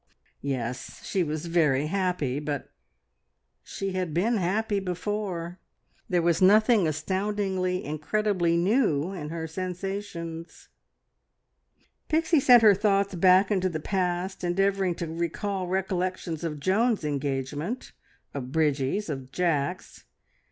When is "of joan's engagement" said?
16.43-17.91